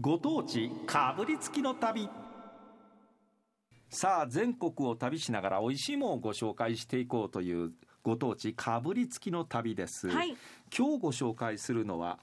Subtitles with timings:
[0.00, 2.08] ご当地かぶりつきの旅。
[3.90, 10.34] さあ全国を旅しながら美味しいものをご紹介していこうというご当地かぶりつきの旅です、はい。
[10.74, 12.18] 今日ご紹介するのは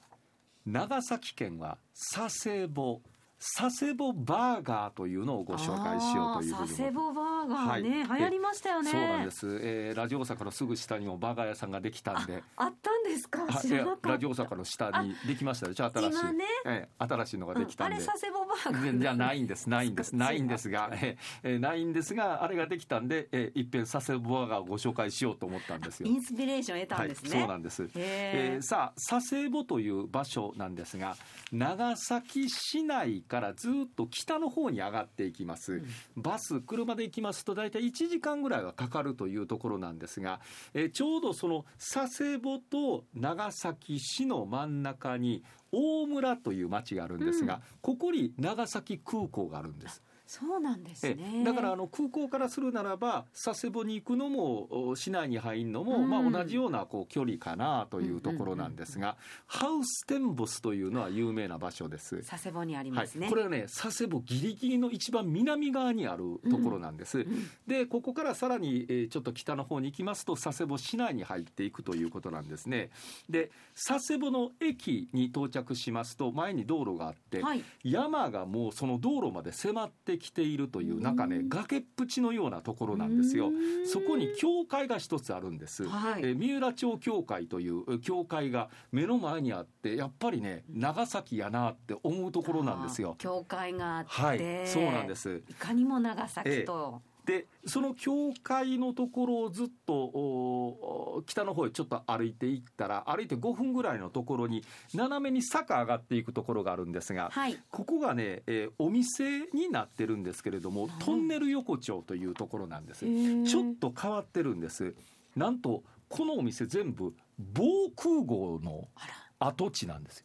[0.66, 1.78] 長崎県は
[2.16, 3.00] 佐世保
[3.40, 8.18] 佐世保バーガーというのをご紹介しようというふうに佐世保バーガーね、はい。
[8.18, 8.90] 流行りましたよね。
[8.90, 12.42] そうなんです、えーラジオ大阪のすぐ下にもバーガー屋さんができたんで。
[12.56, 13.44] あったんですか？
[13.48, 16.44] あ知らなかラジオ大阪の下にできましたでしょ新しい、今ね。
[16.66, 19.00] ええ新しいのができたんで、うんあれ佐世保バーガー。
[19.00, 19.70] じゃないんです。
[19.70, 20.16] ないんです。
[20.16, 26.08] ないんですが、えええないんですがあれができたんで、えいっぺん佐世保バーガーをご紹介しようと思ったんですよ。
[26.08, 26.12] イ。
[26.12, 27.30] ンスピレーション得たんですね。
[27.30, 27.88] はい、そうなんです。
[27.94, 28.62] えへー。
[28.62, 31.16] さあ佐世保という場所なんですが
[31.52, 35.82] 長崎市内からずっと北の方に上がっていきます、
[36.16, 40.40] バス車で行きますと大体1時間ぐらいはかかるというところなんですが、
[40.74, 47.60] えーちょうどその佐世保と長崎市の真ん中に大村という町があるんですが、うん。
[47.82, 50.02] ここに長崎空港があるんです。
[50.28, 51.42] そうなんですえね。
[51.42, 62.22] だからあの空港からするならば佐世保に行くのもお市内に入るのも、うんまあ、同じようなこう距離かなというところなんですが、ハウステンボスというのは有名な場所です。
[62.28, 67.20] 佐世保にありはいますね。、これはね佐世保ギリギリの一番南側にあるところなんです。
[67.20, 72.90] うんでここからさらに、えーちょっと北の方に行きますと佐世保市内に入っていくということなんですね。
[73.30, 77.64] で佐世保の駅に到着しますと前に道路があって、はい。
[77.82, 83.50] 山がもうその道路まで迫ってきているというなんかねうん崖っぷちのようなところなんですよう。
[83.50, 85.88] んそこに教会が一つあるんです。
[85.88, 93.16] はいえー三浦町教会というえー教会が目の前にあってやっぱりね長崎やなって思うところなんですよ。
[93.18, 95.42] 教会があって、はい、そうなんです。
[95.48, 107.58] いかにも長崎と、でその教会のところをずっと北の方へちょっと歩いていったら歩いて5分ぐらいのところに斜めに坂上がっていくところがあるんですが、はい。
[107.70, 113.04] ここがね、えーお店になってるんですけれども、トンネル横丁というところなんです。
[113.04, 114.94] ちょっと変わってるんです。
[115.36, 117.62] なんとこのお店全部防
[117.94, 119.27] 空壕のあら。
[119.38, 120.24] 跡地なんですよ。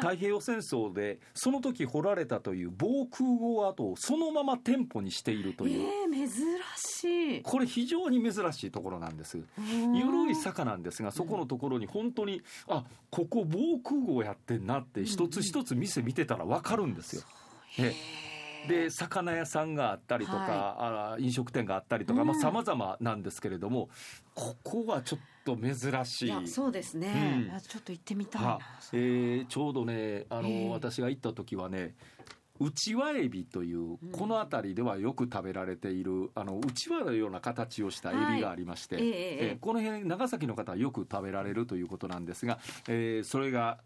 [0.00, 5.80] 太平洋戦争でその時掘られたという防空壕跡をそのまま店舗にしているという。
[5.80, 6.28] えー、珍
[6.76, 7.42] しい。
[7.42, 9.38] これ非常に珍しいところなんです。
[9.94, 17.22] 緩い坂なんですがそこのところに本当にあここ防空壕やってんなって一つ一つ店見てたら分かるんですよ。
[17.78, 17.94] え
[18.66, 20.76] で魚屋さんがあったりとか、
[21.14, 22.34] あ飲食店があったりとかうん。
[22.34, 23.88] さまざ、まなんですけれども
[24.34, 26.48] ここはちょっと珍しい。
[26.48, 27.54] そうですね、うん。
[27.54, 28.60] あちょっと行ってみたいなは
[28.92, 31.94] えーちょうどねあの、ええ私が行った時はね
[32.60, 33.98] うちわエビといううん。
[34.12, 39.16] この辺りではよく食べられているあのうちわのような形をしたエビがありまして、はいえええ
[39.54, 42.58] えこの辺長崎の方はよく食べられるということなんですが、
[42.88, 43.78] えーそれが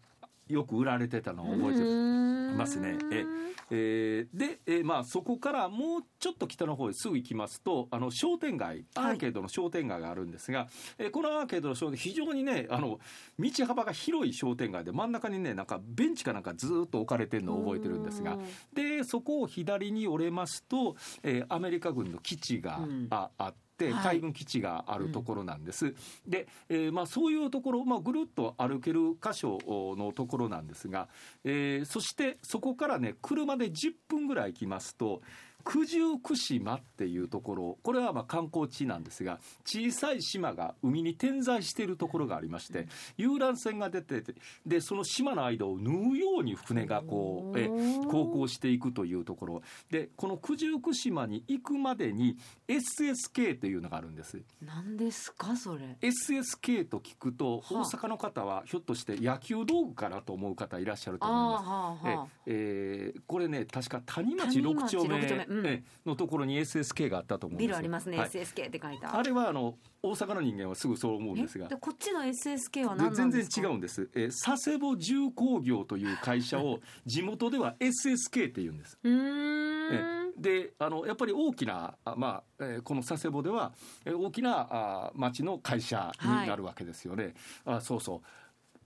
[0.47, 2.97] よく売られてたのを覚えてますね。
[3.11, 3.25] え
[3.71, 10.67] えーで、えーまあ、そこからもうちょっと北の方へすぐ行きますとあの商店街アーケードの商店街があるんですが、
[10.97, 12.99] えーこのアーケードの商店非常にねあの
[13.39, 18.37] 道幅が広い商店街で真ん中にねなんかベンチかなんかずーっと置かれてるのを覚えてるんですが
[18.73, 23.07] でそこを左に折れますと、えーアメリカ軍の基地が、うん。
[23.09, 23.72] ああって。
[23.91, 25.95] はい海軍基地があるところなんです。
[26.27, 29.57] で、えーまあ、そういうところ、まあ、ぐるっと歩ける箇所
[29.97, 31.07] のところなんですが、
[31.43, 35.21] えーそしてそこからね車で10分ぐらい行きますと
[35.65, 42.87] 九十九島っていうところこれはまあ観光地なんですが小さい島が海に点在しているところがありまして
[43.17, 44.35] 遊覧船が出てて
[44.65, 47.67] でその島の間を縫うように船がこうえ
[48.09, 49.61] 航行していくというところ。
[49.89, 52.37] でこの九十九島に行くまでに
[52.67, 54.41] SSK というのがあるんです。
[54.61, 55.97] 何ですかそれ。
[56.01, 57.73] SSK と聞くとはあ。
[57.81, 61.65] 大阪の方はひょっとして野球道具かなと思う方いらっしゃるとあ思います。
[61.65, 62.27] ーはあはあ。
[62.45, 65.65] ええーこれね確か谷町谷6町丁目六丁目うん。
[65.67, 67.67] えのところに SSK があったと思うんですよ。
[67.67, 68.29] ビルありますね、はい。
[68.29, 69.15] SSK って書いた。
[69.17, 71.65] あれはあの大阪の人間はすぐそう思うんですが。
[71.65, 73.67] えでこっちの SSK はで全然何なんですか？
[73.67, 78.97] 違うんです、えー佐世保重工業という会社を地元では SSK って言うんです。
[79.03, 80.33] うーん。
[80.37, 83.73] であのやっぱり大きな、あまあえーこの佐世保では、
[84.05, 87.33] えー大きなあ町の会社になるわけですよね。
[87.65, 88.21] あそうそう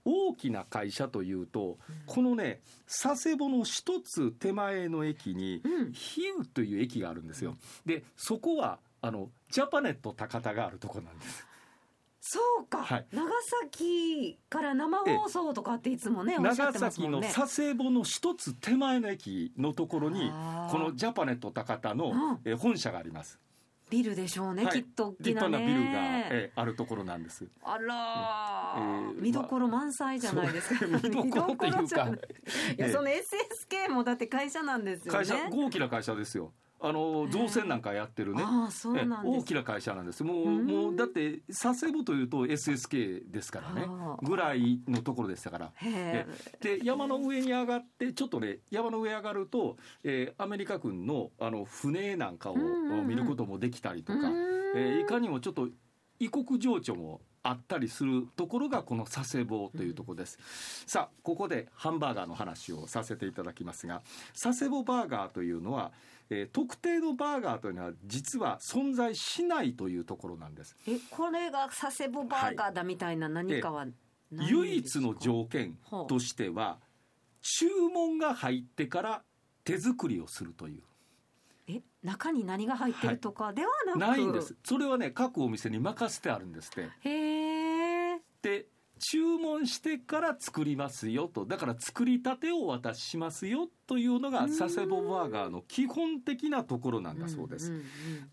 [0.08, 5.92] 大きな会社というと、このね佐世保の一つ手前の駅にうん。
[5.92, 7.56] 比喩という駅があるんですよ。
[7.84, 11.46] でそこはあのジャパネット高田があるところなんです。
[12.20, 13.06] そうか、はい。
[13.12, 13.26] 長
[13.62, 20.30] 崎から生放送とかっていつもね長崎の佐世保の一つ手前の駅のところに
[20.70, 22.38] このジャパネット高田のうん。
[22.44, 23.38] えー本社があります。
[23.90, 24.72] ビルでしょうね、はい。
[24.72, 25.58] きっと大き立なね。
[25.58, 26.00] 派なビルが、
[26.30, 27.46] えーあるところなんです。
[27.62, 32.10] あらー、えー見どころ満載じゃないですか、そう 見どころというかい。
[32.10, 32.12] い
[32.78, 32.92] や、ええ。
[32.92, 35.18] その SSK もだって会社なんですよね。
[35.18, 36.52] 会社大きな会社ですよ。
[36.80, 38.42] あの造船なんかやってるね。
[39.24, 40.22] 大きな会社なんです。
[40.22, 40.66] もううん。
[40.66, 43.86] もうだって佐世保というと SSK ですからね。
[43.86, 44.26] はあ。
[44.26, 45.72] ぐらいのところでしたから。
[45.76, 46.26] へ
[46.60, 52.56] で山の上に上がってちょっとね山の上上がると、えーアメリカ軍のあの船なんかを
[53.04, 54.28] 見ることもできたりとえか、
[54.76, 55.68] えーいかにもちょっと
[56.20, 60.38] 異国情緒もあったりするところがこの佐世保というところです、
[60.86, 64.02] さあここでハンバーガーの話をさせていただきますが
[64.40, 65.90] 佐世保バーガーというのは、
[66.28, 70.76] えー特定のバーガーというのは実は存在しないというところなんです。
[70.86, 73.86] えこれが佐世保バーガーだみたいな何かは
[74.30, 76.78] 唯一の条件としては
[77.40, 79.22] 注文が入ってから
[79.64, 80.82] 手作りをするという。
[81.68, 84.56] え中に何が入ってるとかではなく、ないんです。
[84.64, 86.88] それはね各お店に任せてあるんですって。
[87.08, 87.37] へえ
[88.42, 88.66] で
[88.98, 91.46] 注文してから作りますよと。
[91.46, 97.72] だから作りたてをお渡ししますよというのがうん佐世保バーガーの基本的なところなんだそうです。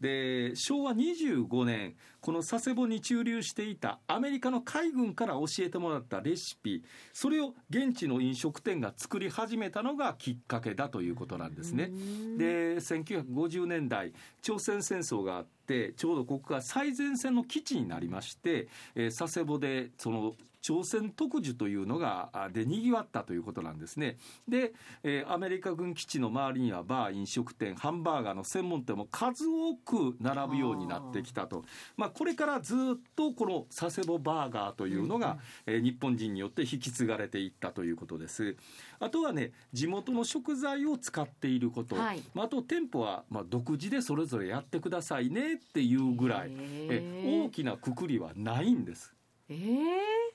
[0.02, 11.86] で昭和25年この佐世保に駐留していたアメリカの海軍から教えてもらったレシピそれを現地の飲食店が作り始めたのがきっかけだということなんですね。
[11.86, 20.34] うんで1950年代朝鮮戦争があってちょうどここが最前線の基地になりまして、えー佐世保でその
[20.66, 24.18] 朝鮮特需というのがあでにぎわったということなんですね。
[24.48, 24.74] で、
[25.04, 31.64] えーアメリカ軍基地の周りにはバー飲食店ハンバーガーの専門店も数多く並ぶようになってきたと、
[31.98, 32.78] まあ、これからずっ
[33.16, 38.56] とこの佐世保バーガーというのが、えー日本人によって引き継がれていったということです。
[39.00, 42.22] あとはね地元の食材を使っていること、はい。
[42.34, 49.15] まあ、あと店舗はまあ独自でそれぞれやってくださいねっていうぐらい、へえー大きなくくりはないんです。
[49.50, 49.58] えー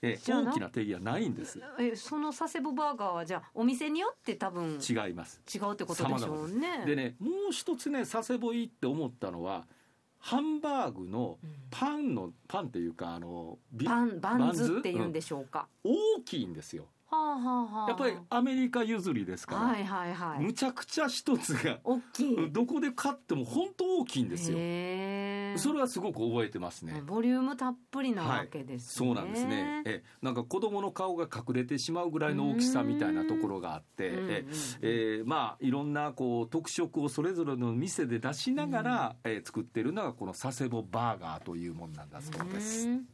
[0.02, 1.60] え大きな定義はないんです。
[1.78, 5.42] えその佐世保バーガーはじゃあお店によって多分違違います。
[5.44, 6.84] うってことでしょうね。
[6.86, 9.66] でねもう一つね佐世保いいって思ったのは
[10.18, 14.76] ハンバーグのうんパンのパンっていうかあのビバンバンズ？
[14.78, 15.66] って言うんでしょうか。
[15.84, 16.86] 大きいんですよ。
[17.10, 17.88] はあはあはあ。
[17.88, 20.44] やっぱりアメリカ譲りですから、はいはいはい。
[20.44, 22.52] むちゃくちゃ一つが大きい。
[22.52, 24.56] どこで買っても本当大きいんですよ。
[24.60, 24.62] へ
[25.54, 25.58] え。
[25.58, 27.02] それはすごく覚えてますね。
[27.06, 29.06] ボリュームたっぷりなわけですね。
[29.06, 29.82] そうなんですね。
[29.86, 34.44] え、なんか子供の顔が隠れてしまうぐらいの大きさみたいなところがあって、え、
[34.82, 42.88] えーまあいろんなこう特色をそれぞれの店で出しながら、えー作ってるのがこの佐世保バーガーというもんなんだそうです。
[42.88, 43.04] うん